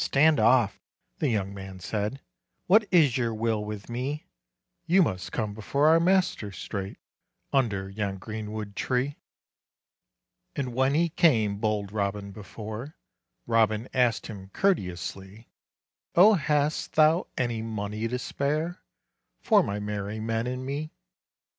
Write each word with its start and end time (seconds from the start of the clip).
stand 0.03 0.39
off!" 0.39 0.81
the 1.19 1.29
young 1.29 1.53
man 1.53 1.79
said, 1.79 2.19
"What 2.65 2.87
is 2.89 3.17
your 3.19 3.35
will 3.35 3.63
with 3.63 3.87
me?" 3.87 4.25
"You 4.87 5.03
must 5.03 5.31
come 5.31 5.53
before 5.53 5.89
our 5.89 5.99
master 5.99 6.51
straight, 6.51 6.97
Under 7.53 7.87
yon 7.87 8.17
greenwood 8.17 8.75
tree." 8.75 9.17
And 10.55 10.73
when 10.73 10.95
he 10.95 11.09
came 11.09 11.59
bold 11.59 11.91
Robin 11.91 12.31
before, 12.31 12.95
Robin 13.45 13.87
asked 13.93 14.25
him 14.25 14.49
courteously, 14.55 15.51
"Oh, 16.15 16.33
hast 16.33 16.93
thou 16.93 17.27
any 17.37 17.61
money 17.61 18.07
to 18.07 18.17
spare, 18.17 18.81
For 19.39 19.61
my 19.61 19.79
merry 19.79 20.19
men 20.19 20.47
and 20.47 20.65
me?" 20.65 20.95